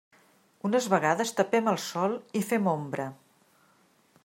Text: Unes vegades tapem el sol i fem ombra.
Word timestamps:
Unes 0.69 0.87
vegades 0.93 1.33
tapem 1.41 1.69
el 1.73 1.77
sol 1.85 2.17
i 2.41 2.43
fem 2.53 2.73
ombra. 2.75 3.09